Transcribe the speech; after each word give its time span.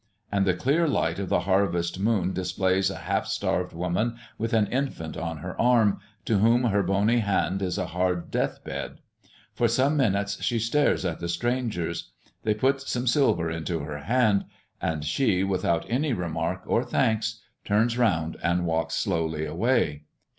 And 0.31 0.47
the 0.47 0.55
clear 0.55 0.87
light 0.87 1.19
of 1.19 1.29
the 1.29 1.41
harvest 1.41 1.99
moon 1.99 2.33
displays 2.33 2.89
a 2.89 2.95
half 3.05 3.27
starved 3.27 3.71
woman 3.71 4.15
with 4.39 4.51
an 4.51 4.65
infant 4.71 5.15
on 5.15 5.37
her 5.37 5.55
arm, 5.61 5.99
to 6.25 6.39
whom 6.39 6.63
her 6.63 6.81
bony 6.81 7.19
hand 7.19 7.61
is 7.61 7.77
a 7.77 7.85
hard 7.85 8.31
death 8.31 8.63
bed. 8.63 8.97
For 9.53 9.67
some 9.67 9.95
minutes 9.97 10.41
she 10.41 10.57
stares 10.57 11.05
at 11.05 11.19
the 11.19 11.29
strangers. 11.29 12.13
They 12.41 12.55
put 12.55 12.81
some 12.81 13.05
silver 13.05 13.51
into 13.51 13.81
her 13.81 13.99
hand, 13.99 14.45
and 14.81 15.05
she, 15.05 15.43
without 15.43 15.85
any 15.87 16.13
remark 16.13 16.63
or 16.65 16.83
thanks, 16.83 17.39
turns 17.63 17.95
round 17.95 18.37
and 18.41 18.65
walks 18.65 18.95
slowly 18.95 19.45
away. 19.45 20.05